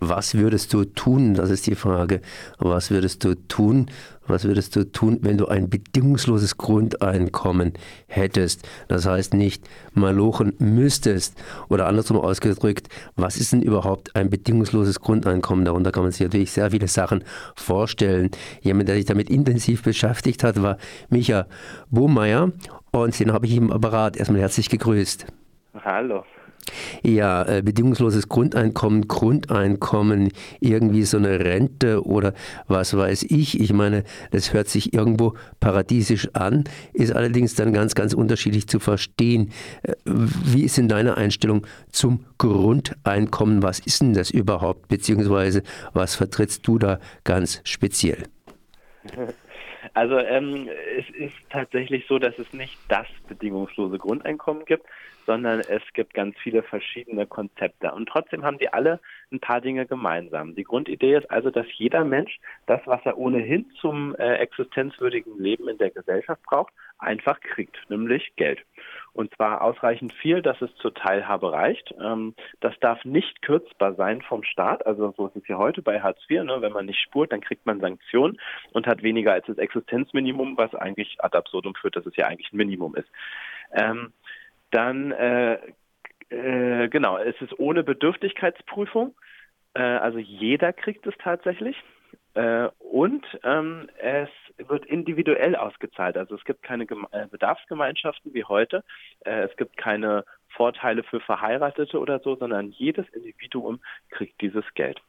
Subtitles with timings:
[0.00, 1.34] Was würdest du tun?
[1.34, 2.22] Das ist die Frage.
[2.58, 3.86] Was würdest du tun?
[4.26, 7.74] Was würdest du tun, wenn du ein bedingungsloses Grundeinkommen
[8.06, 8.66] hättest?
[8.88, 11.36] Das heißt nicht malochen müsstest.
[11.68, 15.66] Oder andersrum ausgedrückt, was ist denn überhaupt ein bedingungsloses Grundeinkommen?
[15.66, 17.22] Darunter kann man sich natürlich sehr viele Sachen
[17.54, 18.30] vorstellen.
[18.62, 20.78] Jemand, der sich damit intensiv beschäftigt hat, war
[21.10, 21.46] Micha
[21.90, 22.52] Bohmeier.
[22.90, 25.26] Und den habe ich im Apparat erstmal herzlich gegrüßt.
[25.84, 26.24] Hallo.
[27.02, 30.30] Ja, äh, bedingungsloses Grundeinkommen, Grundeinkommen,
[30.60, 32.34] irgendwie so eine Rente oder
[32.68, 33.60] was weiß ich.
[33.60, 38.78] Ich meine, das hört sich irgendwo paradiesisch an, ist allerdings dann ganz, ganz unterschiedlich zu
[38.78, 39.50] verstehen.
[39.82, 43.62] Äh, wie ist denn deine Einstellung zum Grundeinkommen?
[43.62, 44.88] Was ist denn das überhaupt?
[44.88, 48.24] Beziehungsweise was vertrittst du da ganz speziell?
[49.94, 54.86] Also ähm, es ist tatsächlich so, dass es nicht das bedingungslose Grundeinkommen gibt,
[55.26, 57.92] sondern es gibt ganz viele verschiedene Konzepte.
[57.92, 59.00] Und trotzdem haben die alle
[59.30, 60.54] ein paar Dinge gemeinsam.
[60.54, 65.68] Die Grundidee ist also, dass jeder Mensch das, was er ohnehin zum äh, existenzwürdigen Leben
[65.68, 68.60] in der Gesellschaft braucht, einfach kriegt, nämlich Geld.
[69.12, 71.94] Und zwar ausreichend viel, dass es zur Teilhabe reicht.
[72.00, 74.86] Ähm, das darf nicht kürzbar sein vom Staat.
[74.86, 76.44] Also so ist es ja heute bei Hartz IV.
[76.44, 76.58] Ne?
[76.60, 78.38] Wenn man nicht spurt, dann kriegt man Sanktionen
[78.72, 82.52] und hat weniger als das Existenzminimum, was eigentlich ad absurdum führt, dass es ja eigentlich
[82.52, 83.08] ein Minimum ist.
[83.72, 84.12] Ähm,
[84.70, 85.58] dann äh,
[86.30, 89.14] äh, genau, es ist ohne Bedürftigkeitsprüfung.
[89.74, 91.76] Äh, also jeder kriegt es tatsächlich.
[92.34, 94.28] Äh, und ähm, es
[94.68, 96.16] wird individuell ausgezahlt.
[96.16, 98.84] Also es gibt keine Geme äh, Bedarfsgemeinschaften wie heute.
[99.24, 103.80] Äh, es gibt keine Vorteile für Verheiratete oder so, sondern jedes Individuum
[104.10, 105.00] kriegt dieses Geld.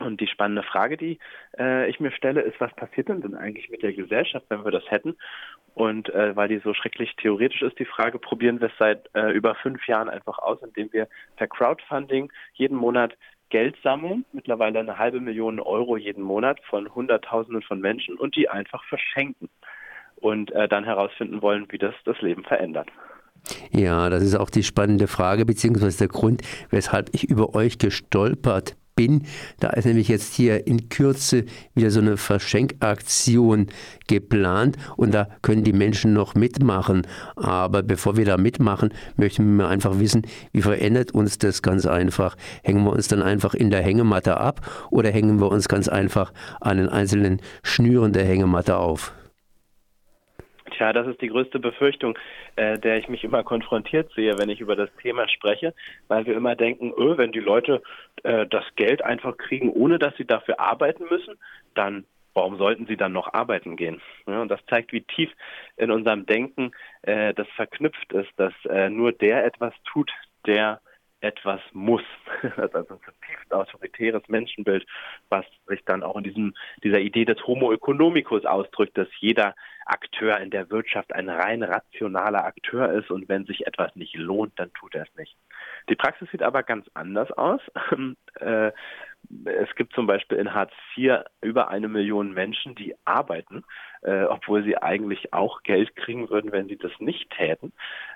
[0.00, 1.18] Und die spannende Frage, die
[1.58, 4.70] äh, ich mir stelle, ist, was passiert denn denn eigentlich mit der Gesellschaft, wenn wir
[4.70, 5.16] das hätten?
[5.74, 9.30] Und äh, weil die so schrecklich theoretisch ist, die Frage, probieren wir es seit äh,
[9.32, 13.16] über fünf Jahren einfach aus, indem wir per Crowdfunding jeden Monat
[13.50, 18.48] Geld sammeln, mittlerweile eine halbe Million Euro jeden Monat von Hunderttausenden von Menschen und die
[18.48, 19.48] einfach verschenken
[20.16, 22.88] und äh, dann herausfinden wollen, wie das das Leben verändert.
[23.70, 28.76] Ja, das ist auch die spannende Frage, beziehungsweise der Grund, weshalb ich über euch gestolpert
[28.98, 29.22] bin.
[29.60, 31.44] Da ist nämlich jetzt hier in Kürze
[31.74, 33.68] wieder so eine Verschenkaktion
[34.08, 37.06] geplant und da können die Menschen noch mitmachen.
[37.36, 40.22] Aber bevor wir da mitmachen, möchten wir einfach wissen,
[40.52, 42.36] wie verändert uns das ganz einfach?
[42.64, 46.32] Hängen wir uns dann einfach in der Hängematte ab oder hängen wir uns ganz einfach
[46.60, 49.12] an den einzelnen Schnüren der Hängematte auf?
[50.70, 52.18] Tja, das ist die größte Befürchtung,
[52.56, 55.74] äh, der ich mich immer konfrontiert sehe, wenn ich über das Thema spreche,
[56.08, 57.82] weil wir immer denken, öh, wenn die Leute
[58.22, 61.34] äh, das Geld einfach kriegen, ohne dass sie dafür arbeiten müssen,
[61.74, 64.00] dann warum sollten sie dann noch arbeiten gehen?
[64.26, 65.30] Ja, und das zeigt, wie tief
[65.76, 66.70] in unserem Denken
[67.02, 70.12] äh, das verknüpft ist, dass äh, nur der etwas tut,
[70.46, 70.80] der
[71.20, 72.02] etwas muss.
[72.42, 74.86] Das ist also ein zutiefst autoritäres Menschenbild,
[75.28, 79.54] was sich dann auch in diesem, dieser Idee des Homo economicus ausdrückt, dass jeder
[79.86, 84.52] Akteur in der Wirtschaft ein rein rationaler Akteur ist und wenn sich etwas nicht lohnt,
[84.56, 85.34] dann tut er es nicht.
[85.88, 87.60] Die Praxis sieht aber ganz anders aus.
[89.44, 93.64] Es gibt zum Beispiel in Hartz IV über eine Million Menschen, die arbeiten,
[94.02, 97.72] äh, obwohl sie eigentlich auch Geld kriegen würden, wenn sie das nicht täten.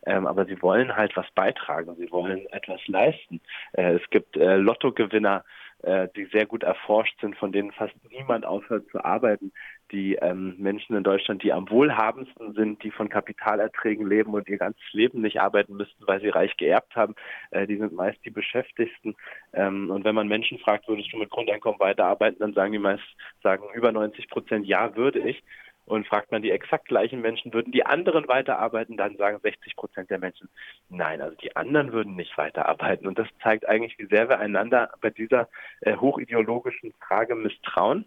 [0.07, 3.41] Ähm, aber sie wollen halt was beitragen, sie wollen etwas leisten.
[3.73, 5.45] Äh, es gibt äh, Lottogewinner,
[5.83, 9.53] äh, die sehr gut erforscht sind, von denen fast niemand aufhört zu arbeiten.
[9.91, 14.59] Die ähm, Menschen in Deutschland, die am wohlhabendsten sind, die von Kapitalerträgen leben und ihr
[14.59, 17.15] ganzes Leben nicht arbeiten müssten, weil sie reich geerbt haben,
[17.51, 19.15] äh, die sind meist die Beschäftigten.
[19.53, 23.03] Ähm, und wenn man Menschen fragt, würdest du mit Grundeinkommen weiterarbeiten, dann sagen die meist,
[23.43, 25.43] sagen über 90 Prozent, ja, würde ich.
[25.93, 30.09] Und fragt man die exakt gleichen Menschen, würden die anderen weiterarbeiten, dann sagen 60 Prozent
[30.09, 30.49] der Menschen,
[30.89, 33.07] nein, also die anderen würden nicht weiterarbeiten.
[33.07, 35.51] Und das zeigt eigentlich, wie sehr wir einander bei dieser
[35.83, 38.07] äh, hochideologischen Frage misstrauen.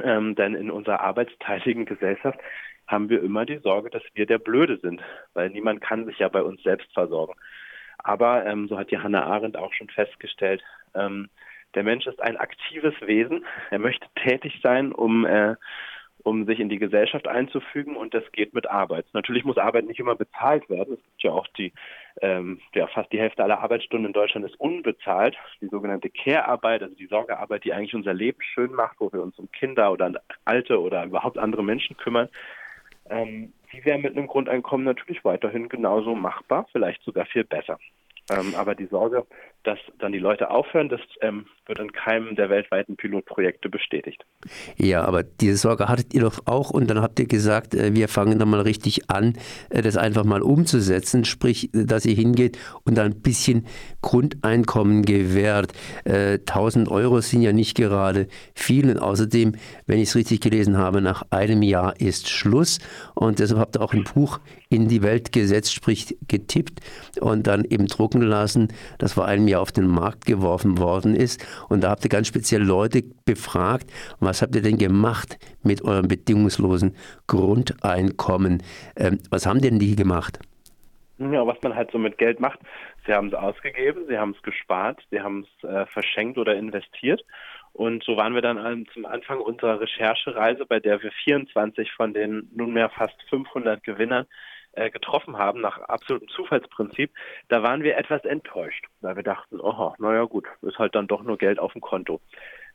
[0.00, 2.38] Ähm, denn in unserer arbeitsteiligen Gesellschaft
[2.86, 5.02] haben wir immer die Sorge, dass wir der Blöde sind,
[5.34, 7.34] weil niemand kann sich ja bei uns selbst versorgen.
[7.98, 10.62] Aber ähm, so hat die Hannah Arendt auch schon festgestellt,
[10.94, 11.28] ähm,
[11.74, 13.44] der Mensch ist ein aktives Wesen.
[13.70, 15.56] Er möchte tätig sein, um äh,
[16.24, 19.06] um sich in die Gesellschaft einzufügen und das geht mit Arbeit.
[19.12, 20.94] Natürlich muss Arbeit nicht immer bezahlt werden.
[20.94, 21.72] Es gibt ja auch die,
[22.20, 25.36] ähm, ja, fast die Hälfte aller Arbeitsstunden in Deutschland ist unbezahlt.
[25.60, 29.38] Die sogenannte Care-Arbeit, also die Sorgearbeit, die eigentlich unser Leben schön macht, wo wir uns
[29.38, 30.12] um Kinder oder
[30.44, 32.28] Alte oder überhaupt andere Menschen kümmern.
[33.10, 37.78] Ähm, die wäre mit einem Grundeinkommen natürlich weiterhin genauso machbar, vielleicht sogar viel besser.
[38.30, 39.26] Ähm, aber die Sorge,
[39.64, 44.24] dass dann die Leute aufhören, das ähm, wird in keinem der weltweiten Pilotprojekte bestätigt.
[44.76, 48.08] Ja, aber diese Sorge hattet ihr doch auch und dann habt ihr gesagt, äh, wir
[48.08, 49.34] fangen dann mal richtig an,
[49.70, 53.66] äh, das einfach mal umzusetzen, sprich, dass ihr hingeht und dann ein bisschen
[54.00, 55.72] Grundeinkommen gewährt.
[56.04, 59.54] 1000 äh, Euro sind ja nicht gerade viel und außerdem,
[59.86, 62.78] wenn ich es richtig gelesen habe, nach einem Jahr ist Schluss
[63.14, 66.80] und deshalb habt ihr auch ein Buch in die Welt gesetzt, sprich getippt
[67.20, 68.68] und dann eben drucken lassen,
[68.98, 71.44] das vor einem Jahr auf den Markt geworfen worden ist.
[71.68, 76.08] Und da habt ihr ganz speziell Leute befragt, was habt ihr denn gemacht mit eurem
[76.08, 78.62] bedingungslosen Grundeinkommen?
[78.96, 80.38] Ähm, was haben denn die gemacht?
[81.18, 82.58] Ja, was man halt so mit Geld macht.
[83.06, 87.22] Sie haben es ausgegeben, sie haben es gespart, sie haben es äh, verschenkt oder investiert.
[87.74, 92.50] Und so waren wir dann zum Anfang unserer Recherchereise, bei der wir 24 von den
[92.54, 94.26] nunmehr fast 500 Gewinnern
[94.72, 97.10] äh, getroffen haben, nach absolutem Zufallsprinzip,
[97.48, 101.22] da waren wir etwas enttäuscht, weil wir dachten, oh, naja gut, ist halt dann doch
[101.22, 102.20] nur Geld auf dem Konto.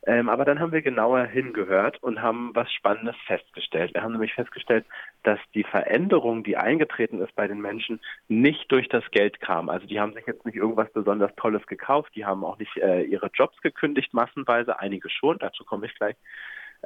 [0.06, 3.94] Ähm, aber dann haben wir genauer hingehört und haben was Spannendes festgestellt.
[3.94, 4.86] Wir haben nämlich festgestellt,
[5.24, 9.68] dass die Veränderung, die eingetreten ist bei den Menschen, nicht durch das Geld kam.
[9.68, 13.02] Also die haben sich jetzt nicht irgendwas besonders Tolles gekauft, die haben auch nicht äh,
[13.02, 16.14] ihre Jobs gekündigt, massenweise, einige schon, dazu komme ich gleich,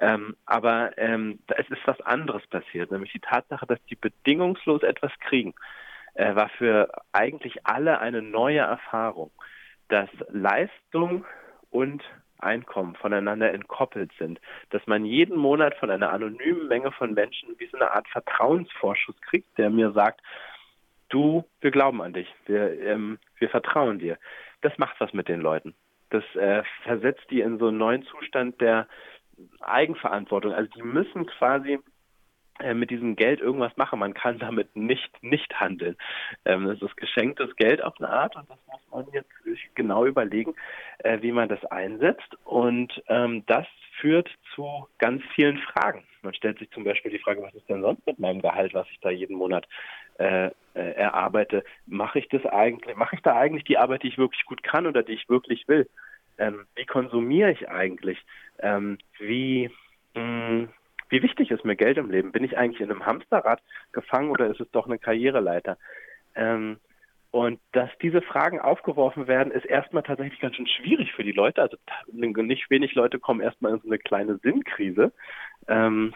[0.00, 5.12] ähm, aber ähm, es ist was anderes passiert, nämlich die Tatsache, dass die bedingungslos etwas
[5.20, 5.54] kriegen,
[6.14, 9.30] äh, war für eigentlich alle eine neue Erfahrung,
[9.88, 11.24] dass Leistung
[11.70, 12.02] und
[12.38, 14.40] Einkommen voneinander entkoppelt sind,
[14.70, 19.20] dass man jeden Monat von einer anonymen Menge von Menschen wie so eine Art Vertrauensvorschuss
[19.20, 20.20] kriegt, der mir sagt,
[21.08, 24.18] du, wir glauben an dich, wir, ähm, wir vertrauen dir.
[24.60, 25.74] Das macht was mit den Leuten.
[26.10, 28.88] Das äh, versetzt die in so einen neuen Zustand der
[29.60, 30.52] Eigenverantwortung.
[30.52, 31.78] Also die müssen quasi
[32.62, 33.98] äh, mit diesem Geld irgendwas machen.
[33.98, 35.96] Man kann damit nicht nicht handeln.
[36.44, 39.30] Ähm, das ist geschenktes Geld auf eine Art und das muss man jetzt
[39.74, 40.54] genau überlegen,
[40.98, 42.36] äh, wie man das einsetzt.
[42.44, 43.66] Und ähm, das
[44.00, 46.04] führt zu ganz vielen Fragen.
[46.22, 48.86] Man stellt sich zum Beispiel die Frage, was ist denn sonst mit meinem Gehalt, was
[48.90, 49.66] ich da jeden Monat
[50.18, 51.64] äh, erarbeite?
[51.86, 52.96] Mache ich das eigentlich?
[52.96, 55.66] Mache ich da eigentlich die Arbeit, die ich wirklich gut kann oder die ich wirklich
[55.68, 55.88] will?
[56.38, 58.18] Ähm, wie konsumiere ich eigentlich?
[58.58, 59.70] Ähm, wie,
[60.14, 60.68] mh, mm,
[61.10, 62.32] wie wichtig ist mir Geld im Leben?
[62.32, 63.62] Bin ich eigentlich in einem Hamsterrad
[63.92, 65.76] gefangen oder ist es doch eine Karriereleiter?
[66.34, 66.78] Ähm,
[67.30, 71.62] und dass diese Fragen aufgeworfen werden, ist erstmal tatsächlich ganz schön schwierig für die Leute.
[71.62, 71.78] Also
[72.12, 75.12] nicht wenig Leute kommen erstmal in so eine kleine Sinnkrise.
[75.66, 76.14] Ähm,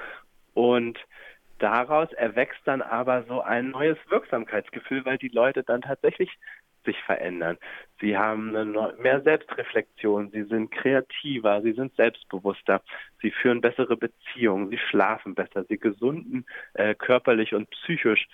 [0.52, 0.98] und
[1.58, 6.30] daraus erwächst dann aber so ein neues Wirksamkeitsgefühl, weil die Leute dann tatsächlich
[6.86, 7.58] sich verändern.
[8.00, 8.52] Sie haben
[8.98, 12.80] mehr Selbstreflexion, sie sind kreativer, sie sind selbstbewusster,
[13.20, 18.26] sie führen bessere Beziehungen, sie schlafen besser, sie gesunden äh, körperlich und psychisch.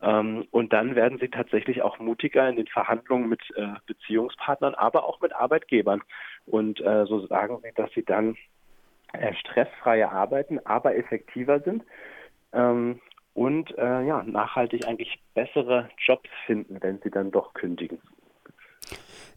[0.00, 5.04] Ähm, und dann werden sie tatsächlich auch mutiger in den Verhandlungen mit äh, Beziehungspartnern, aber
[5.04, 6.02] auch mit Arbeitgebern.
[6.46, 8.36] Und äh, so sagen sie, dass sie dann
[9.12, 11.82] äh, stressfreie arbeiten, aber effektiver sind.
[12.52, 13.00] Ähm,
[13.38, 18.00] und äh, ja, nachhaltig eigentlich bessere Jobs finden, wenn sie dann doch kündigen.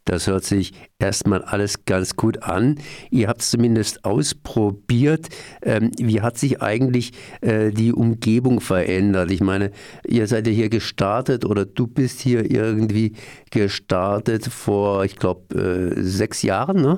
[0.06, 2.80] Das hört sich erstmal alles ganz gut an.
[3.12, 5.30] Ihr habt es zumindest ausprobiert.
[5.62, 7.12] Ähm, wie hat sich eigentlich
[7.42, 9.30] äh, die Umgebung verändert?
[9.30, 9.70] Ich meine,
[10.08, 13.16] ihr seid ja hier gestartet oder du bist hier irgendwie
[13.52, 16.98] gestartet vor, ich glaube, äh, sechs Jahren, ne?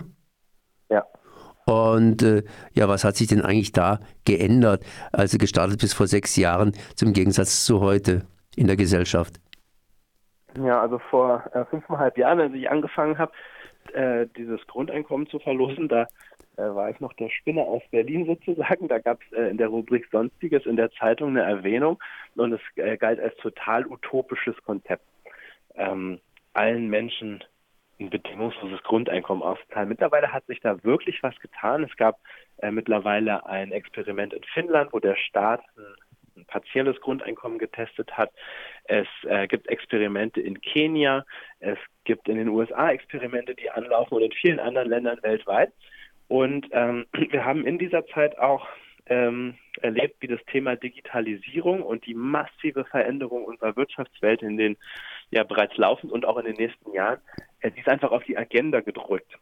[1.65, 2.43] Und äh,
[2.73, 7.13] ja, was hat sich denn eigentlich da geändert, also gestartet bis vor sechs Jahren, zum
[7.13, 8.25] Gegensatz zu heute
[8.55, 9.39] in der Gesellschaft?
[10.57, 13.31] Ja, also vor äh, fünfeinhalb Jahren, als ich angefangen habe,
[13.93, 16.07] äh, dieses Grundeinkommen zu verlosen, da
[16.57, 18.87] äh, war ich noch der Spinner aus Berlin sozusagen.
[18.87, 21.99] Da gab es äh, in der Rubrik Sonstiges in der Zeitung eine Erwähnung
[22.35, 25.05] und es äh, galt als total utopisches Konzept.
[25.75, 26.19] Ähm,
[26.53, 27.43] allen Menschen
[27.99, 29.89] ein bedingungsloses Grundeinkommen auszahlen.
[29.89, 31.83] Mittlerweile hat sich da wirklich was getan.
[31.83, 32.19] Es gab
[32.57, 38.31] äh, mittlerweile ein Experiment in Finnland, wo der Staat ein, ein partielles Grundeinkommen getestet hat.
[38.85, 41.25] Es äh, gibt Experimente in Kenia,
[41.59, 45.71] es gibt in den USA Experimente, die anlaufen und in vielen anderen Ländern weltweit.
[46.27, 48.67] Und ähm, wir haben in dieser Zeit auch
[49.07, 54.77] ähm, erlebt, wie das Thema Digitalisierung und die massive Veränderung unserer Wirtschaftswelt in den
[55.31, 57.19] ja bereits laufend und auch in den nächsten Jahren,
[57.59, 59.37] äh, die ist einfach auf die Agenda gedrückt.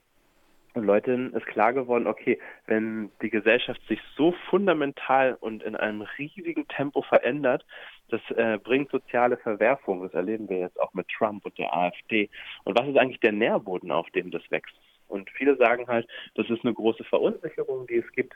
[0.73, 6.03] Und Leuten ist klar geworden, okay, wenn die Gesellschaft sich so fundamental und in einem
[6.17, 7.65] riesigen Tempo verändert,
[8.07, 10.03] das äh, bringt soziale Verwerfungen.
[10.03, 12.29] Das erleben wir jetzt auch mit Trump und der AfD.
[12.63, 14.75] Und was ist eigentlich der Nährboden, auf dem das wächst?
[15.09, 18.33] Und viele sagen halt, das ist eine große Verunsicherung, die es gibt.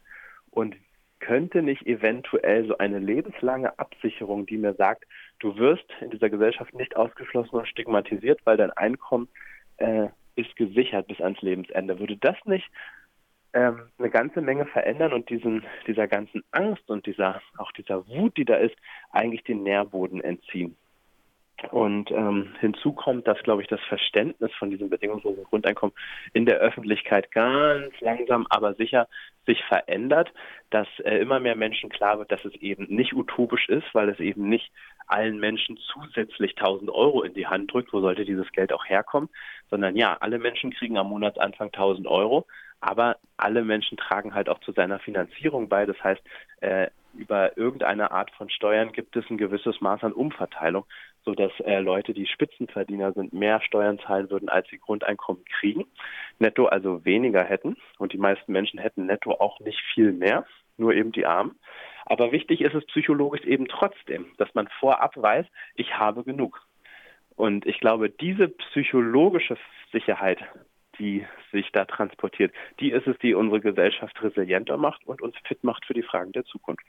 [0.52, 0.76] Und
[1.26, 5.06] könnte nicht eventuell so eine lebenslange Absicherung, die mir sagt,
[5.40, 9.28] du wirst in dieser Gesellschaft nicht ausgeschlossen und stigmatisiert, weil dein Einkommen
[9.78, 11.98] äh, ist gesichert bis ans Lebensende.
[11.98, 12.70] Würde das nicht
[13.54, 18.38] ähm, eine ganze Menge verändern und diesen, dieser ganzen Angst und dieser, auch dieser Wut,
[18.38, 18.76] die da ist,
[19.10, 20.78] eigentlich den Nährboden entziehen?
[21.72, 25.96] Und ähm, hinzu kommt, dass, glaube ich, das Verständnis von diesem bedingungslosen Grundeinkommen
[26.34, 29.08] in der Öffentlichkeit ganz langsam, aber sicher
[29.46, 30.34] sich verändert,
[30.70, 34.20] dass äh, immer mehr Menschen klar wird, dass es eben nicht utopisch ist, weil es
[34.20, 34.72] eben nicht
[35.08, 39.30] allen Menschen zusätzlich 1000 Euro in die Hand drückt, wo sollte dieses Geld auch herkommen,
[39.70, 42.48] sondern ja, alle Menschen kriegen am Monatsanfang 1000 Euro,
[42.82, 45.86] aber alle Menschen tragen halt auch zu seiner Finanzierung bei.
[45.86, 46.22] Das heißt,
[46.62, 50.86] äh, über irgendeine Art von Steuern gibt es ein gewisses Maß an Umverteilung,
[51.26, 55.86] sodass äh, Leute, die Spitzenverdiener sind, mehr Steuern zahlen würden, als sie Grundeinkommen kriegen,
[56.40, 57.76] netto also weniger hätten.
[57.98, 60.46] Und die meisten Menschen hätten netto auch nicht viel mehr,
[60.78, 61.60] nur eben die Armen.
[62.06, 66.62] Aber wichtig ist es psychologisch eben trotzdem, dass man vorab weiß, ich habe genug.
[67.36, 69.58] Und ich glaube, diese psychologische
[69.92, 70.40] Sicherheit,
[71.00, 75.64] die sich da transportiert, die ist es, die unsere Gesellschaft resilienter macht und uns fit
[75.64, 76.86] macht für die Fragen der Zukunft.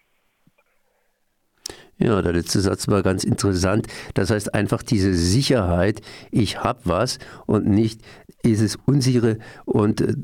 [1.99, 3.87] Ja, der letzte Satz war ganz interessant.
[4.15, 8.01] Das heißt einfach diese Sicherheit, ich habe was und nicht
[8.45, 10.15] dieses Unsichere und äh,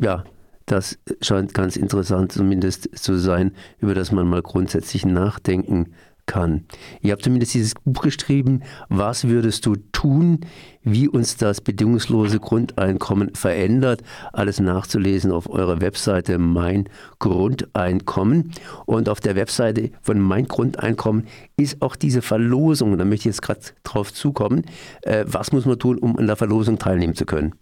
[0.00, 0.24] ja,
[0.66, 5.94] das scheint ganz interessant zumindest zu sein, über das man mal grundsätzlich nachdenken
[6.26, 6.66] kann.
[7.00, 10.40] Ihr habt zumindest dieses Buch geschrieben, was würdest du tun,
[10.82, 14.02] wie uns das bedingungslose Grundeinkommen verändert.
[14.32, 16.88] Alles nachzulesen auf eurer Webseite Mein
[17.18, 18.52] Grundeinkommen.
[18.86, 21.26] Und auf der Webseite von Mein Grundeinkommen
[21.56, 24.64] ist auch diese Verlosung, da möchte ich jetzt gerade drauf zukommen.
[25.02, 27.54] Äh, was muss man tun, um an der Verlosung teilnehmen zu können?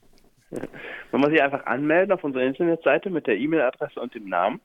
[1.12, 4.61] Man muss sich einfach anmelden auf unserer Internetseite mit der E-Mail-Adresse und dem Namen.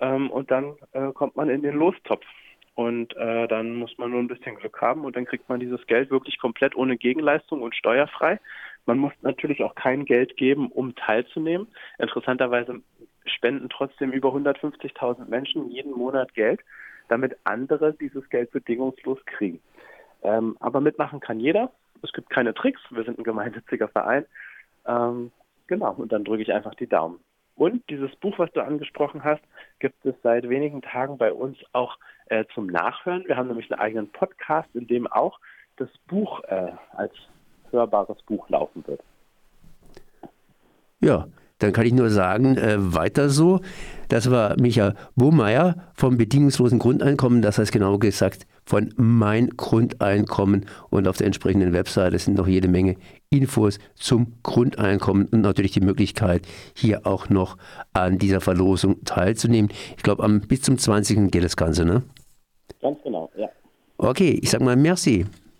[0.00, 2.24] Ähm, und dann äh, kommt man in den Lostopf.
[2.74, 5.86] Und äh, dann muss man nur ein bisschen Glück haben und dann kriegt man dieses
[5.86, 8.40] Geld wirklich komplett ohne Gegenleistung und steuerfrei.
[8.86, 11.68] Man muss natürlich auch kein Geld geben, um teilzunehmen.
[11.98, 12.80] Interessanterweise
[13.26, 16.60] spenden trotzdem über 150.000 Menschen jeden Monat Geld,
[17.08, 19.60] damit andere dieses Geld bedingungslos kriegen.
[20.22, 21.72] Ähm, aber mitmachen kann jeder.
[22.02, 22.80] Es gibt keine Tricks.
[22.90, 24.24] Wir sind ein gemeinnütziger Verein.
[24.86, 25.30] Ähm,
[25.66, 27.20] genau, und dann drücke ich einfach die Daumen.
[27.56, 29.42] Und dieses Buch, was du angesprochen hast,
[29.78, 33.24] gibt es seit wenigen Tagen bei uns auch äh, zum Nachhören.
[33.26, 35.38] Wir haben nämlich einen eigenen Podcast, in dem auch
[35.76, 37.12] das Buch äh, als
[37.70, 39.00] hörbares Buch laufen wird.
[41.00, 41.26] Ja,
[41.62, 43.60] dann kann ich nur sagen, äh, weiter so.
[44.08, 50.66] Das war Micha Burmeier vom bedingungslosen Grundeinkommen, das heißt genau gesagt von Mein Grundeinkommen.
[50.90, 52.96] Und auf der entsprechenden Webseite sind noch jede Menge
[53.30, 57.56] Infos zum Grundeinkommen und natürlich die Möglichkeit, hier auch noch
[57.92, 59.70] an dieser Verlosung teilzunehmen.
[59.96, 61.30] Ich glaube, bis zum 20.
[61.30, 62.02] geht das Ganze, ne?
[62.80, 63.48] Ganz genau, ja.
[63.96, 65.26] Okay, ich sage mal merci.